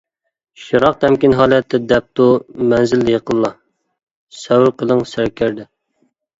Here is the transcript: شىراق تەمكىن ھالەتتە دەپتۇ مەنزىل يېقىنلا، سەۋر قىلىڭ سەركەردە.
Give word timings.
شىراق 0.61 0.95
تەمكىن 1.03 1.35
ھالەتتە 1.39 1.81
دەپتۇ 1.91 2.27
مەنزىل 2.73 3.13
يېقىنلا، 3.15 3.53
سەۋر 4.41 4.75
قىلىڭ 4.83 5.07
سەركەردە. 5.15 5.71